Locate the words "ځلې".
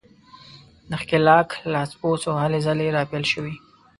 2.67-2.87